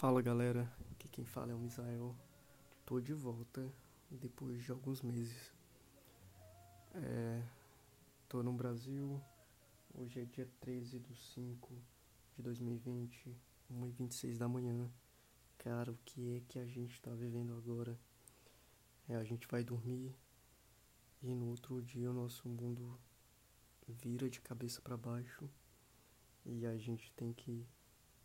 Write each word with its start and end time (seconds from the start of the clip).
Fala 0.00 0.22
galera, 0.22 0.66
aqui 0.92 1.06
quem 1.10 1.26
fala 1.26 1.52
é 1.52 1.54
o 1.54 1.58
Misael. 1.58 2.16
Tô 2.86 2.98
de 2.98 3.12
volta 3.12 3.70
depois 4.10 4.64
de 4.64 4.70
alguns 4.72 5.02
meses. 5.02 5.52
É, 6.94 7.42
tô 8.26 8.42
no 8.42 8.50
Brasil, 8.50 9.20
hoje 9.94 10.20
é 10.20 10.24
dia 10.24 10.48
13 10.58 11.00
de 11.00 11.14
5 11.14 11.74
de 12.34 12.42
2020, 12.42 13.36
1h26 13.70 14.38
da 14.38 14.48
manhã. 14.48 14.90
Cara, 15.58 15.92
o 15.92 15.98
que 16.06 16.36
é 16.38 16.40
que 16.48 16.58
a 16.58 16.64
gente 16.64 16.98
tá 17.02 17.10
vivendo 17.10 17.54
agora? 17.54 17.94
É, 19.06 19.16
a 19.16 19.24
gente 19.24 19.46
vai 19.48 19.62
dormir 19.62 20.16
e 21.22 21.34
no 21.34 21.50
outro 21.50 21.82
dia 21.82 22.10
o 22.10 22.14
nosso 22.14 22.48
mundo 22.48 22.98
vira 23.86 24.30
de 24.30 24.40
cabeça 24.40 24.80
para 24.80 24.96
baixo 24.96 25.46
e 26.46 26.64
a 26.64 26.78
gente 26.78 27.12
tem 27.12 27.34
que 27.34 27.68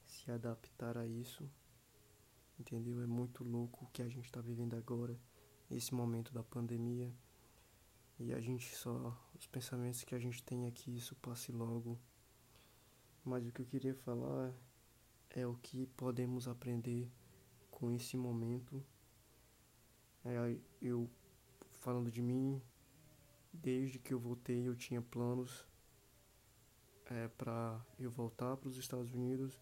se 0.07 0.31
adaptar 0.31 0.97
a 0.97 1.05
isso, 1.05 1.45
entendeu? 2.59 3.01
É 3.01 3.05
muito 3.05 3.43
louco 3.43 3.85
o 3.85 3.87
que 3.89 4.01
a 4.01 4.07
gente 4.07 4.25
está 4.25 4.41
vivendo 4.41 4.75
agora, 4.75 5.19
esse 5.69 5.93
momento 5.93 6.33
da 6.33 6.43
pandemia. 6.43 7.13
E 8.19 8.33
a 8.33 8.39
gente 8.39 8.75
só, 8.75 9.17
os 9.37 9.45
pensamentos 9.47 10.03
que 10.03 10.15
a 10.15 10.19
gente 10.19 10.41
tem 10.43 10.67
aqui, 10.67 10.95
isso 10.95 11.15
passe 11.15 11.51
logo. 11.51 11.97
Mas 13.23 13.45
o 13.45 13.51
que 13.51 13.61
eu 13.61 13.65
queria 13.65 13.93
falar 13.93 14.53
é 15.29 15.45
o 15.45 15.55
que 15.55 15.85
podemos 15.97 16.47
aprender 16.47 17.11
com 17.69 17.91
esse 17.91 18.15
momento. 18.15 18.83
É, 20.23 20.57
eu, 20.81 21.09
falando 21.73 22.09
de 22.09 22.21
mim, 22.21 22.61
desde 23.51 23.99
que 23.99 24.13
eu 24.13 24.19
voltei, 24.19 24.67
eu 24.67 24.75
tinha 24.75 25.01
planos 25.01 25.65
é, 27.05 27.27
para 27.27 27.85
eu 27.99 28.09
voltar 28.09 28.55
para 28.57 28.69
os 28.69 28.77
Estados 28.77 29.13
Unidos 29.13 29.59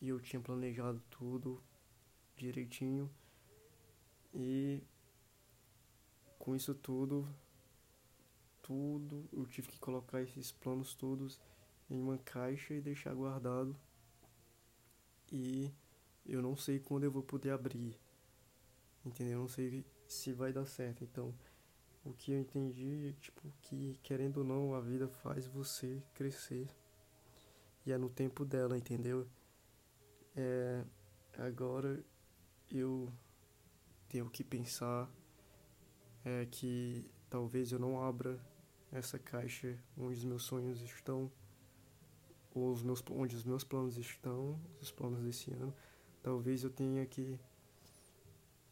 e 0.00 0.08
eu 0.08 0.20
tinha 0.20 0.40
planejado 0.40 1.00
tudo 1.10 1.62
direitinho. 2.36 3.10
E 4.32 4.82
com 6.38 6.54
isso 6.54 6.74
tudo 6.74 7.26
tudo 8.62 9.28
eu 9.32 9.46
tive 9.46 9.68
que 9.68 9.78
colocar 9.78 10.22
esses 10.22 10.50
planos 10.50 10.94
todos 10.94 11.38
em 11.90 12.00
uma 12.00 12.18
caixa 12.18 12.74
e 12.74 12.80
deixar 12.80 13.14
guardado. 13.14 13.76
E 15.30 15.70
eu 16.26 16.40
não 16.40 16.56
sei 16.56 16.78
quando 16.78 17.04
eu 17.04 17.10
vou 17.10 17.22
poder 17.22 17.50
abrir 17.50 17.98
entendeu? 19.04 19.34
Eu 19.34 19.40
não 19.40 19.48
sei 19.48 19.84
se 20.08 20.32
vai 20.32 20.52
dar 20.52 20.66
certo. 20.66 21.04
Então 21.04 21.34
o 22.04 22.12
que 22.12 22.32
eu 22.32 22.38
entendi 22.38 23.08
é 23.08 23.20
tipo 23.20 23.52
que 23.62 23.98
querendo 24.02 24.38
ou 24.38 24.44
não 24.44 24.74
a 24.74 24.80
vida 24.80 25.08
faz 25.08 25.46
você 25.46 26.02
crescer. 26.14 26.68
E 27.86 27.92
é 27.92 27.98
no 27.98 28.08
tempo 28.08 28.44
dela 28.44 28.76
entendeu? 28.76 29.26
É, 30.36 30.82
agora 31.38 32.02
eu 32.78 33.12
tenho 34.08 34.28
que 34.30 34.44
pensar 34.44 35.10
é, 36.24 36.46
que 36.46 37.04
talvez 37.28 37.72
eu 37.72 37.78
não 37.78 38.02
abra 38.02 38.38
essa 38.92 39.18
caixa 39.18 39.78
onde 39.98 40.18
os 40.18 40.24
meus 40.24 40.44
sonhos 40.44 40.80
estão, 40.80 41.30
ou 42.54 42.72
os 42.72 42.82
meus, 42.82 43.02
onde 43.10 43.34
os 43.34 43.44
meus 43.44 43.64
planos 43.64 43.96
estão, 43.96 44.60
os 44.80 44.90
planos 44.90 45.22
desse 45.22 45.52
ano. 45.52 45.74
Talvez 46.22 46.62
eu 46.62 46.70
tenha 46.70 47.04
que 47.04 47.38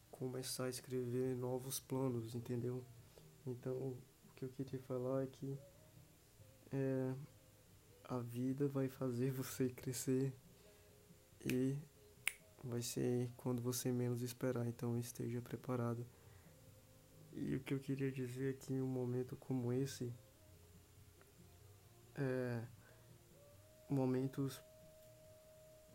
começar 0.09 0.65
a 0.65 0.69
escrever 0.69 1.35
novos 1.35 1.79
planos, 1.79 2.33
entendeu? 2.33 2.83
Então, 3.45 3.73
o 3.73 3.97
que 4.35 4.45
eu 4.45 4.49
queria 4.49 4.79
falar 4.79 5.23
é 5.23 5.27
que 5.27 5.57
é, 6.71 7.13
a 8.05 8.19
vida 8.19 8.67
vai 8.67 8.87
fazer 8.87 9.31
você 9.33 9.69
crescer 9.69 10.33
e 11.45 11.77
vai 12.63 12.81
ser 12.81 13.29
quando 13.35 13.61
você 13.61 13.91
menos 13.91 14.21
esperar, 14.21 14.65
então 14.65 14.97
esteja 14.97 15.41
preparado. 15.41 16.05
E 17.33 17.55
o 17.55 17.59
que 17.59 17.73
eu 17.73 17.79
queria 17.79 18.11
dizer 18.11 18.51
é 18.51 18.53
que 18.53 18.73
em 18.73 18.81
um 18.81 18.87
momento 18.87 19.35
como 19.35 19.73
esse, 19.73 20.13
é, 22.15 22.63
momentos 23.89 24.61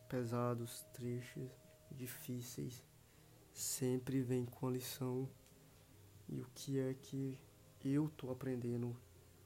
pesados, 0.08 0.82
tristes, 0.92 1.50
difíceis, 1.90 2.84
sempre 3.52 4.20
vem 4.20 4.44
com 4.44 4.66
a 4.66 4.70
lição. 4.70 5.28
E 6.28 6.40
o 6.40 6.46
que 6.54 6.78
é 6.78 6.92
que 6.92 7.38
eu 7.82 8.10
tô 8.10 8.30
aprendendo 8.30 8.94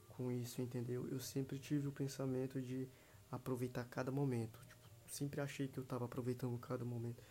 com 0.09 0.33
isso, 0.33 0.61
entendeu? 0.61 1.07
Eu 1.09 1.21
sempre 1.21 1.59
tive 1.59 1.87
o 1.87 1.93
pensamento 1.93 2.61
de 2.61 2.89
aproveitar 3.31 3.85
cada 3.85 4.11
momento 4.11 4.72
sempre 5.13 5.43
achei 5.43 5.69
que 5.69 5.79
eu 5.79 5.85
tava 5.85 6.07
aproveitando 6.07 6.59
cada 6.59 6.85
momento. 6.85 7.23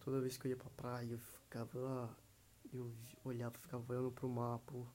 Toda 0.00 0.20
vez 0.20 0.36
que 0.36 0.48
eu 0.48 0.50
ia 0.50 0.56
pra 0.56 0.68
praia, 0.70 1.12
eu 1.12 1.18
ficava 1.18 1.78
lá, 1.78 2.16
eu 2.72 2.92
olhava, 3.24 3.56
ficava 3.56 3.84
olhando 3.92 4.10
pro 4.10 4.28
mar 4.28 4.58
por 4.60 4.92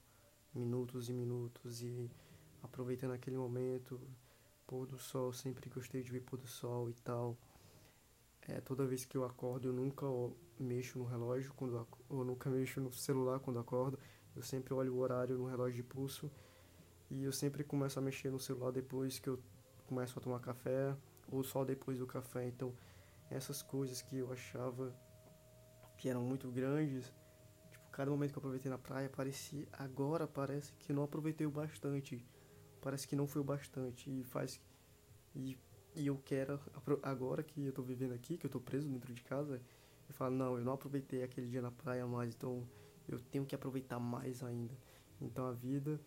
minutos 0.54 1.08
e 1.08 1.14
minutos 1.14 1.82
e 1.82 2.10
aproveitando 2.62 3.12
aquele 3.12 3.38
momento, 3.38 4.00
pôr 4.66 4.86
do 4.86 4.98
sol, 4.98 5.32
sempre 5.32 5.70
gostei 5.70 6.02
de 6.02 6.10
ver 6.10 6.20
pôr 6.20 6.36
do 6.36 6.46
sol 6.46 6.90
e 6.90 6.94
tal. 6.94 7.38
É, 8.42 8.60
toda 8.60 8.86
vez 8.86 9.04
que 9.04 9.16
eu 9.16 9.24
acordo, 9.24 9.68
eu 9.68 9.72
nunca 9.72 10.06
mexo 10.60 10.98
no 10.98 11.06
relógio, 11.06 11.54
quando 11.54 11.86
eu 12.10 12.24
nunca 12.24 12.50
mexo 12.50 12.80
no 12.82 12.92
celular 12.92 13.40
quando 13.40 13.58
acordo. 13.58 13.98
Eu 14.34 14.42
sempre 14.42 14.74
olho 14.74 14.94
o 14.94 14.98
horário 14.98 15.38
no 15.38 15.46
relógio 15.46 15.76
de 15.76 15.82
pulso 15.82 16.30
e 17.10 17.22
eu 17.22 17.32
sempre 17.32 17.64
começo 17.64 17.98
a 17.98 18.02
mexer 18.02 18.30
no 18.30 18.38
celular 18.38 18.72
depois 18.72 19.18
que 19.18 19.30
eu 19.30 19.40
começo 19.86 20.18
a 20.18 20.22
tomar 20.22 20.40
café 20.40 20.94
ou 21.30 21.42
só 21.42 21.64
depois 21.64 21.98
do 21.98 22.06
café. 22.06 22.46
Então, 22.46 22.72
essas 23.30 23.62
coisas 23.62 24.02
que 24.02 24.16
eu 24.18 24.32
achava 24.32 24.94
que 25.96 26.08
eram 26.08 26.22
muito 26.22 26.50
grandes, 26.50 27.12
tipo, 27.70 27.84
cada 27.90 28.10
momento 28.10 28.32
que 28.32 28.38
eu 28.38 28.40
aproveitei 28.40 28.70
na 28.70 28.78
praia, 28.78 29.08
parecia, 29.08 29.66
agora 29.72 30.26
parece 30.26 30.72
que 30.74 30.92
não 30.92 31.02
aproveitei 31.02 31.46
o 31.46 31.50
bastante. 31.50 32.24
Parece 32.80 33.08
que 33.08 33.16
não 33.16 33.26
foi 33.26 33.40
o 33.40 33.44
bastante 33.44 34.10
e 34.10 34.22
faz 34.22 34.60
e, 35.36 35.58
e 35.94 36.06
eu 36.06 36.16
quero 36.24 36.58
agora 37.02 37.42
que 37.42 37.66
eu 37.66 37.72
tô 37.72 37.82
vivendo 37.82 38.14
aqui, 38.14 38.38
que 38.38 38.46
eu 38.46 38.50
tô 38.50 38.58
preso 38.58 38.88
dentro 38.88 39.12
de 39.12 39.22
casa, 39.22 39.60
eu 40.08 40.14
falo, 40.14 40.34
não, 40.34 40.56
eu 40.56 40.64
não 40.64 40.72
aproveitei 40.72 41.22
aquele 41.22 41.48
dia 41.48 41.60
na 41.60 41.70
praia 41.70 42.06
mais, 42.06 42.34
então 42.34 42.66
eu 43.08 43.18
tenho 43.18 43.44
que 43.44 43.54
aproveitar 43.54 43.98
mais 43.98 44.42
ainda. 44.42 44.74
Então 45.20 45.46
a 45.46 45.52
vida 45.52 46.00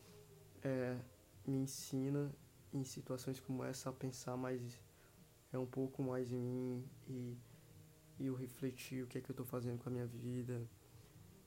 é, 0.63 0.97
me 1.45 1.57
ensina 1.57 2.31
em 2.73 2.83
situações 2.83 3.39
como 3.39 3.63
essa 3.63 3.89
a 3.89 3.93
pensar 3.93 4.35
mais 4.37 4.79
é 5.51 5.57
um 5.57 5.65
pouco 5.65 6.03
mais 6.03 6.31
em 6.31 6.39
mim 6.39 6.89
e, 7.07 7.37
e 8.19 8.25
eu 8.25 8.35
refletir 8.35 9.03
o 9.03 9.07
que 9.07 9.17
é 9.17 9.21
que 9.21 9.29
eu 9.29 9.33
estou 9.33 9.45
fazendo 9.45 9.79
com 9.79 9.89
a 9.89 9.91
minha 9.91 10.05
vida, 10.05 10.67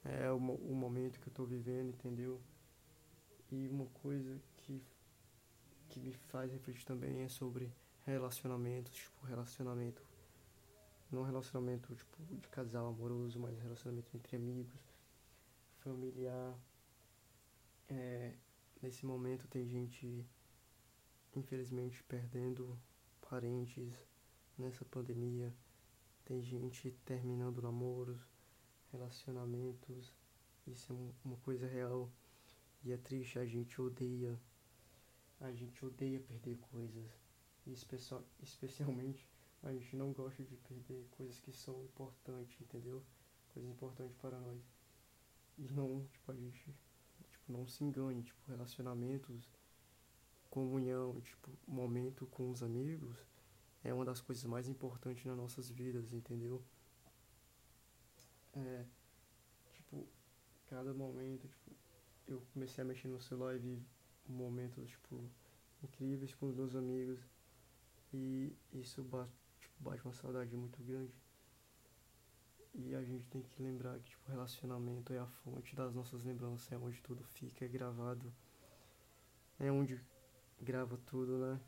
é 0.05 0.31
o, 0.31 0.37
o 0.37 0.75
momento 0.75 1.21
que 1.21 1.29
eu 1.29 1.31
estou 1.31 1.47
vivendo, 1.47 1.91
entendeu? 1.91 2.41
E 3.51 3.69
uma 3.69 3.87
coisa 3.87 4.41
que, 4.57 4.83
que 5.89 6.01
me 6.01 6.13
faz 6.13 6.51
refletir 6.51 6.85
também 6.85 7.23
é 7.23 7.29
sobre 7.29 7.73
relacionamentos, 8.05 8.93
tipo, 8.93 9.25
relacionamento, 9.27 10.03
não 11.11 11.23
relacionamento 11.23 11.95
tipo 11.95 12.23
de 12.37 12.49
casal 12.49 12.89
amoroso, 12.89 13.39
mas 13.39 13.59
relacionamento 13.59 14.11
entre 14.17 14.37
amigos, 14.37 14.81
familiar. 15.79 16.59
É, 17.89 18.35
nesse 18.81 19.05
momento 19.05 19.47
tem 19.47 19.67
gente 19.69 20.27
infelizmente 21.35 22.03
perdendo 22.05 22.79
parentes 23.33 23.91
nessa 24.59 24.85
pandemia. 24.85 25.51
Tem 26.23 26.43
gente 26.43 26.91
terminando 27.07 27.63
namoros, 27.63 28.21
relacionamentos. 28.93 30.13
Isso 30.67 30.93
é 30.93 31.27
uma 31.27 31.39
coisa 31.39 31.67
real 31.67 32.13
e 32.85 32.93
é 32.93 32.97
triste. 32.99 33.39
A 33.39 33.47
gente 33.47 33.81
odeia, 33.81 34.39
a 35.41 35.51
gente 35.51 35.83
odeia 35.83 36.21
perder 36.21 36.59
coisas. 36.59 37.11
E 37.67 37.73
especial, 37.73 38.23
especialmente 38.43 39.27
a 39.63 39.73
gente 39.73 39.97
não 39.97 40.13
gosta 40.13 40.45
de 40.45 40.57
perder 40.59 41.07
coisas 41.13 41.41
que 41.41 41.53
são 41.53 41.83
importantes, 41.85 42.61
entendeu? 42.61 43.03
Coisas 43.55 43.73
importantes 43.73 44.15
para 44.19 44.39
nós. 44.39 44.61
E 45.57 45.63
não, 45.71 46.07
tipo, 46.13 46.33
a 46.33 46.37
gente 46.37 46.67
tipo, 47.31 47.51
não 47.51 47.67
se 47.67 47.83
engane, 47.83 48.23
tipo, 48.23 48.43
relacionamentos 48.47 49.49
comunhão, 50.53 51.19
tipo, 51.23 51.51
momento 51.67 52.27
com 52.27 52.51
os 52.51 52.63
amigos 52.63 53.17
é 53.83 53.93
uma 53.93 54.05
das 54.05 54.21
coisas 54.21 54.45
mais 54.45 54.69
importantes 54.69 55.25
nas 55.25 55.35
nossas 55.35 55.71
vidas, 55.71 56.13
entendeu? 56.13 56.63
É, 58.53 58.85
tipo, 59.73 60.07
cada 60.67 60.93
momento, 60.93 61.49
tipo, 61.49 61.71
eu 62.29 62.43
comecei 62.53 62.83
a 62.83 62.85
mexer 62.85 63.09
no 63.09 63.19
celular 63.19 63.57
e 63.57 63.61
vi 63.61 63.83
momentos, 64.29 64.91
tipo, 64.91 65.25
incríveis 65.83 66.35
com 66.35 66.49
os 66.49 66.55
meus 66.55 66.77
amigos 66.77 67.19
e 68.13 68.55
isso 68.75 69.03
bate, 69.03 69.33
tipo, 69.59 69.83
bate 69.83 70.05
uma 70.05 70.13
saudade 70.13 70.55
muito 70.55 70.83
grande. 70.83 71.15
E 72.75 72.95
a 72.95 73.03
gente 73.03 73.27
tem 73.29 73.41
que 73.41 73.63
lembrar 73.63 73.99
que, 74.01 74.11
tipo, 74.11 74.31
relacionamento 74.31 75.15
é 75.15 75.19
a 75.19 75.27
fonte 75.27 75.75
das 75.75 75.95
nossas 75.95 76.25
lembranças, 76.25 76.71
é 76.71 76.77
onde 76.77 77.01
tudo 77.01 77.25
fica 77.25 77.67
gravado. 77.67 78.31
É 79.59 79.73
onde 79.73 79.99
grava 80.63 80.97
tudo, 81.07 81.39
né? 81.39 81.61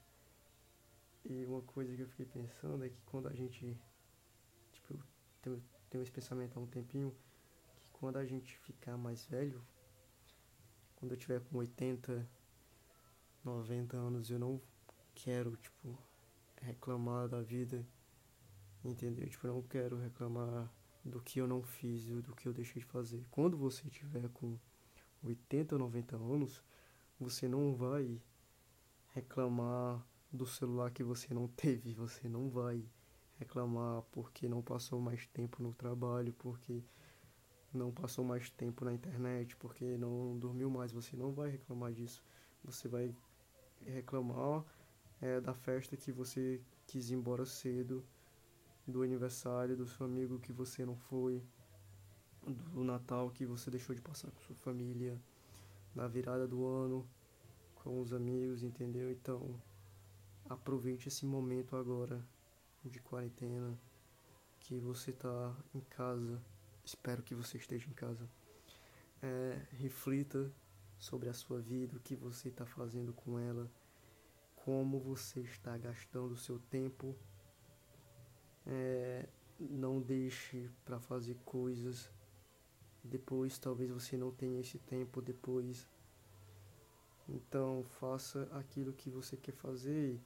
E 1.25 1.45
uma 1.47 1.63
coisa 1.63 1.95
que 1.95 2.03
eu 2.03 2.09
fiquei 2.09 2.27
pensando 2.27 2.85
é 2.85 2.89
que 2.89 3.01
quando 3.07 3.29
a 3.29 3.35
gente, 3.35 3.77
tipo, 4.73 4.99
tenho, 5.43 5.63
tenho 5.91 6.03
esse 6.03 6.13
pensamento 6.13 6.57
há 6.57 6.63
um 6.63 6.67
tempinho, 6.67 7.15
que 7.77 7.89
quando 7.93 8.19
a 8.19 8.25
gente 8.25 8.57
ficar 8.59 8.97
mais 8.97 9.25
velho, 9.25 9.61
quando 10.97 11.13
eu 11.13 11.17
tiver 11.17 11.41
com 11.41 11.59
80, 11.59 12.29
90 13.43 13.97
anos, 13.97 14.31
eu 14.31 14.39
não 14.39 14.61
quero, 15.15 15.57
tipo, 15.57 15.99
reclamar 16.61 17.29
da 17.29 17.43
vida, 17.43 17.85
entendeu? 18.85 19.29
Tipo, 19.29 19.47
eu 19.47 19.55
não 19.55 19.63
quero 19.63 19.97
reclamar 19.97 20.71
do 21.05 21.21
que 21.21 21.39
eu 21.39 21.47
não 21.47 21.63
fiz, 21.63 22.05
do 22.05 22.35
que 22.35 22.47
eu 22.47 22.53
deixei 22.53 22.81
de 22.81 22.87
fazer. 22.87 23.25
Quando 23.31 23.57
você 23.57 23.89
tiver 23.91 24.29
com 24.29 24.59
80 25.23 25.75
ou 25.75 25.79
90 25.79 26.17
anos, 26.17 26.63
você 27.19 27.49
não 27.49 27.75
vai 27.75 28.21
reclamar 29.15 30.05
do 30.33 30.45
celular 30.45 30.91
que 30.91 31.05
você 31.05 31.33
não 31.33 31.47
teve, 31.47 31.95
você 31.95 32.29
não 32.29 32.51
vai 32.51 32.85
reclamar 33.39 34.03
porque 34.11 34.49
não 34.49 34.61
passou 34.61 35.01
mais 35.01 35.27
tempo 35.29 35.63
no 35.63 35.73
trabalho, 35.73 36.33
porque 36.35 36.83
não 37.73 37.93
passou 37.93 38.25
mais 38.25 38.51
tempo 38.51 38.85
na 38.85 38.93
internet, 38.93 39.57
porque 39.57 39.97
não 39.97 40.37
dormiu 40.37 40.69
mais, 40.69 40.93
você 40.93 41.17
não 41.17 41.33
vai 41.33 41.51
reclamar 41.51 41.93
disso. 41.93 42.25
Você 42.65 42.89
vai 42.89 43.15
reclamar 43.83 44.65
é, 45.21 45.41
da 45.41 45.55
festa 45.55 45.97
que 45.97 46.11
você 46.11 46.61
quis 46.87 47.11
ir 47.11 47.15
embora 47.15 47.47
cedo, 47.47 48.05
do 48.87 49.03
aniversário 49.03 49.77
do 49.77 49.87
seu 49.87 50.07
amigo 50.07 50.41
que 50.41 50.53
você 50.53 50.85
não 50.85 50.97
foi, 50.97 51.43
do 52.43 52.83
Natal 52.85 53.31
que 53.31 53.47
você 53.47 53.71
deixou 53.71 53.95
de 53.95 54.03
passar 54.03 54.31
com 54.31 54.41
sua 54.41 54.57
família, 54.57 55.19
na 55.95 56.09
virada 56.09 56.47
do 56.47 56.67
ano 56.67 57.09
com 57.85 58.01
os 58.01 58.15
amigos, 58.15 58.63
entendeu? 58.63 59.13
Então, 59.13 59.61
aproveite 60.49 61.07
esse 61.07 61.27
momento 61.27 61.77
agora 61.77 62.27
de 62.83 62.99
quarentena 62.99 63.79
que 64.59 64.81
você 64.81 65.13
tá 65.13 65.55
em 65.75 65.81
casa. 65.81 66.43
Espero 66.83 67.23
que 67.23 67.35
você 67.35 67.59
esteja 67.59 67.87
em 67.89 67.93
casa. 67.93 68.27
É, 69.23 69.61
reflita 69.73 70.51
sobre 70.99 71.29
a 71.29 71.35
sua 71.35 71.61
vida, 71.61 71.97
o 71.97 72.01
que 72.01 72.17
você 72.17 72.49
está 72.49 72.65
fazendo 72.65 73.13
com 73.13 73.39
ela, 73.39 73.71
como 74.57 74.99
você 74.99 75.41
está 75.41 75.77
gastando 75.77 76.33
o 76.33 76.39
seu 76.39 76.59
tempo. 76.59 77.15
É, 78.67 79.29
não 79.61 80.01
deixe 80.01 80.71
para 80.85 80.99
fazer 80.99 81.37
coisas 81.45 82.11
depois 83.05 83.59
talvez 83.59 83.91
você 83.91 84.17
não 84.17 84.31
tenha 84.31 84.61
esse 84.61 84.79
tempo 84.79 85.21
depois 85.21 85.87
então 87.29 87.85
faça 87.99 88.49
aquilo 88.53 88.93
que 88.93 89.09
você 89.11 89.37
quer 89.37 89.53
fazer. 89.53 90.21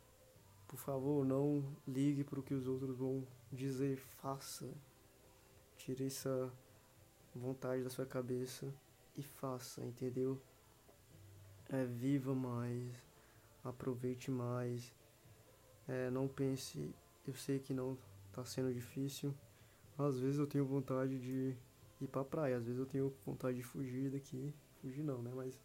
Por 0.66 0.78
favor, 0.78 1.24
não 1.24 1.64
ligue 1.86 2.24
para 2.24 2.40
o 2.40 2.42
que 2.42 2.54
os 2.54 2.66
outros 2.66 2.96
vão 2.96 3.26
dizer. 3.52 3.96
Faça. 4.20 4.68
Tire 5.76 6.06
essa 6.06 6.52
vontade 7.34 7.82
da 7.82 7.90
sua 7.90 8.04
cabeça 8.04 8.72
e 9.16 9.22
faça, 9.22 9.84
entendeu? 9.84 10.40
É, 11.68 11.84
viva 11.84 12.34
mais, 12.34 12.94
aproveite 13.64 14.30
mais. 14.30 14.92
É, 15.86 16.10
não 16.10 16.28
pense, 16.28 16.94
eu 17.26 17.34
sei 17.34 17.58
que 17.58 17.72
não 17.72 17.96
está 18.30 18.44
sendo 18.44 18.72
difícil. 18.72 19.34
Às 19.96 20.18
vezes 20.18 20.38
eu 20.38 20.46
tenho 20.46 20.64
vontade 20.64 21.18
de 21.18 21.56
ir 22.00 22.06
pra 22.06 22.24
praia, 22.24 22.56
às 22.56 22.64
vezes 22.64 22.78
eu 22.78 22.86
tenho 22.86 23.12
vontade 23.24 23.56
de 23.56 23.62
fugir 23.62 24.10
daqui. 24.10 24.54
Fugir 24.80 25.02
não, 25.02 25.20
né? 25.22 25.32
Mas 25.34 25.58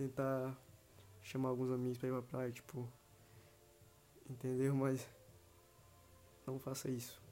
tentar 0.00 0.58
chamar 1.20 1.50
alguns 1.50 1.70
amigos 1.70 1.98
pra 1.98 2.08
ir 2.08 2.12
pra 2.12 2.22
praia, 2.22 2.50
tipo. 2.50 2.90
Entendeu? 4.28 4.74
Mas 4.74 5.06
não 6.46 6.58
faça 6.58 6.90
isso. 6.90 7.22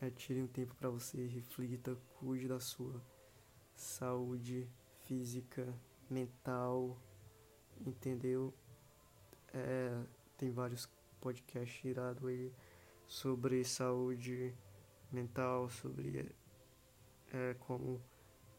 É, 0.00 0.08
tire 0.08 0.40
um 0.40 0.46
tempo 0.46 0.74
para 0.76 0.88
você, 0.88 1.26
reflita, 1.26 1.94
cuide 2.18 2.48
da 2.48 2.58
sua 2.58 3.02
saúde 3.74 4.66
física, 5.04 5.74
mental, 6.08 6.96
entendeu? 7.84 8.54
É, 9.52 10.00
tem 10.38 10.50
vários 10.50 10.88
podcasts 11.20 11.84
irados 11.84 12.24
aí 12.24 12.50
sobre 13.06 13.62
saúde 13.64 14.54
mental, 15.10 15.68
sobre 15.68 16.34
é, 17.32 17.54
como 17.60 18.00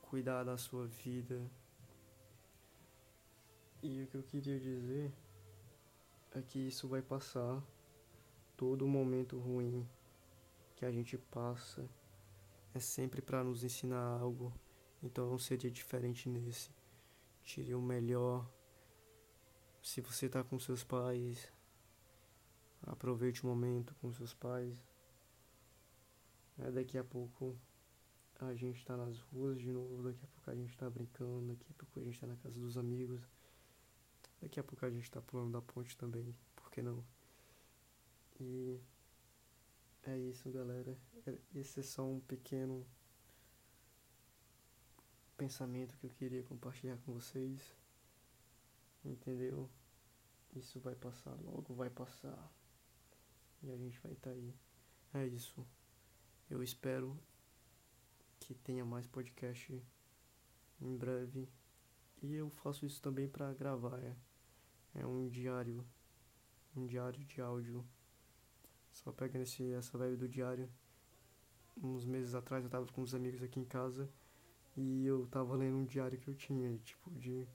cuidar 0.02 0.44
da 0.44 0.58
sua 0.58 0.86
vida, 0.88 1.50
e 3.82 4.04
o 4.04 4.08
que 4.08 4.16
eu 4.16 4.24
queria 4.24 4.60
dizer 4.60 5.12
é 6.32 6.42
que 6.42 6.60
isso 6.60 6.88
vai 6.88 7.02
passar. 7.02 7.64
Todo 8.58 8.86
momento 8.88 9.40
ruim 9.40 9.88
que 10.76 10.86
a 10.86 10.92
gente 10.92 11.18
passa 11.18 11.90
é 12.74 12.80
sempre 12.80 13.22
para 13.22 13.44
nos 13.44 13.64
ensinar 13.64 14.20
algo. 14.20 14.54
Então 15.02 15.30
não 15.30 15.40
seria 15.40 15.72
diferente 15.72 16.28
nesse. 16.28 16.72
Tire 17.42 17.74
o 17.74 17.82
melhor. 17.82 18.50
Se 19.82 20.02
você 20.02 20.26
está 20.26 20.44
com 20.44 20.60
seus 20.60 20.84
pais, 20.84 21.50
aproveite 22.84 23.44
o 23.44 23.48
momento 23.48 23.96
com 24.02 24.12
seus 24.12 24.34
pais. 24.34 24.78
É, 26.58 26.70
daqui 26.70 26.98
a 26.98 27.04
pouco 27.04 27.58
a 28.42 28.54
gente 28.54 28.78
está 28.78 28.98
nas 28.98 29.20
ruas 29.20 29.58
de 29.58 29.72
novo, 29.72 30.04
daqui 30.04 30.24
a 30.24 30.28
pouco 30.28 30.52
a 30.52 30.56
gente 30.56 30.70
está 30.70 30.90
brincando, 30.90 31.48
daqui 31.48 31.66
a 31.70 31.74
pouco 31.74 32.00
a 32.00 32.04
gente 32.04 32.14
está 32.16 32.28
na 32.28 32.36
casa 32.36 32.60
dos 32.60 32.78
amigos. 32.78 33.22
Daqui 34.42 34.60
a 34.60 34.64
pouco 34.64 34.86
a 34.86 34.90
gente 34.90 35.10
tá 35.12 35.22
pulando 35.22 35.52
da 35.52 35.62
ponte 35.62 35.98
também, 35.98 36.34
por 36.56 36.72
que 36.72 36.82
não? 36.82 37.04
E 38.40 38.80
é 40.04 40.18
isso, 40.18 40.50
galera. 40.50 40.98
É, 41.28 41.38
esse 41.56 41.82
é 41.82 41.84
só 41.84 42.06
um 42.06 42.20
pequeno 42.22 42.86
pensamento 45.38 45.96
que 45.98 46.06
eu 46.06 46.10
queria 46.12 46.44
compartilhar 46.44 46.98
com 47.06 47.14
vocês. 47.14 47.76
Entendeu? 49.04 49.70
Isso 50.56 50.80
vai 50.80 50.96
passar, 50.96 51.36
logo 51.42 51.74
vai 51.74 51.90
passar. 51.90 52.52
E 53.62 53.72
a 53.72 53.78
gente 53.78 54.00
vai 54.00 54.14
estar 54.14 54.32
tá 54.32 54.36
aí. 54.36 54.54
É 55.14 55.26
isso. 55.28 55.66
Eu 56.50 56.64
espero 56.64 57.18
que 58.40 58.54
tenha 58.56 58.86
mais 58.86 59.06
podcast 59.06 59.82
em 60.82 60.98
breve. 60.98 61.48
E 62.22 62.36
eu 62.36 62.50
faço 62.50 62.86
isso 62.86 63.02
também 63.02 63.28
para 63.28 63.54
gravar. 63.54 64.00
É 64.00 64.16
é 64.96 65.06
um 65.06 65.28
diário, 65.30 65.86
um 66.76 66.86
diário 66.86 67.24
de 67.24 67.42
áudio. 67.42 67.86
Só 68.92 69.12
pegando 69.12 69.44
esse, 69.44 69.72
essa 69.74 69.98
vibe 69.98 70.18
do 70.18 70.28
diário. 70.28 70.70
Uns 71.82 72.06
meses 72.06 72.36
atrás 72.36 72.64
eu 72.64 72.70
tava 72.70 72.86
com 72.92 73.02
uns 73.02 73.14
amigos 73.14 73.42
aqui 73.42 73.60
em 73.60 73.66
casa 73.66 74.10
e 74.76 75.06
eu 75.06 75.26
tava 75.28 75.56
lendo 75.56 75.78
um 75.78 75.86
diário 75.86 76.20
que 76.20 76.28
eu 76.28 76.36
tinha, 76.36 76.78
tipo, 76.80 77.10
de 77.12 77.48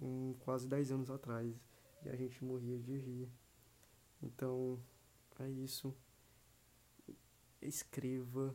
um, 0.00 0.34
quase 0.40 0.68
10 0.68 0.92
anos 0.92 1.10
atrás. 1.10 1.60
E 2.04 2.08
a 2.08 2.16
gente 2.16 2.44
morria 2.44 2.78
de 2.78 2.96
rir. 2.96 3.28
Então, 4.22 4.78
é 5.38 5.48
isso. 5.48 5.94
Escreva, 7.60 8.54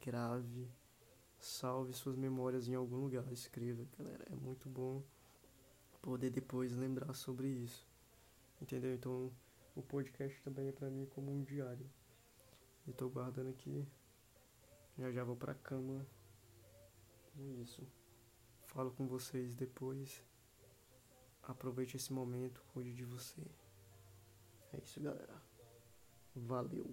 grave, 0.00 0.68
salve 1.46 1.92
suas 1.92 2.16
memórias 2.16 2.68
em 2.68 2.74
algum 2.74 2.96
lugar. 2.96 3.32
Escreva, 3.32 3.86
galera, 3.96 4.26
é 4.30 4.34
muito 4.34 4.68
bom 4.68 5.02
poder 6.02 6.30
depois 6.30 6.76
lembrar 6.76 7.14
sobre 7.14 7.48
isso. 7.48 7.86
Entendeu? 8.60 8.94
Então, 8.94 9.32
o 9.74 9.82
podcast 9.82 10.40
também 10.42 10.68
é 10.68 10.72
para 10.72 10.90
mim 10.90 11.06
como 11.06 11.32
um 11.32 11.42
diário. 11.42 11.88
E 12.86 12.92
tô 12.92 13.08
guardando 13.08 13.50
aqui. 13.50 13.86
Já 14.98 15.12
já 15.12 15.24
vou 15.24 15.36
pra 15.36 15.54
cama. 15.54 16.06
É 17.38 17.42
isso. 17.62 17.86
Falo 18.66 18.90
com 18.90 19.06
vocês 19.06 19.54
depois. 19.54 20.22
Aproveite 21.42 21.96
esse 21.96 22.12
momento, 22.12 22.62
cuide 22.72 22.92
de 22.92 23.04
você. 23.04 23.42
É 24.72 24.78
isso, 24.78 25.00
galera. 25.00 25.40
Valeu. 26.34 26.92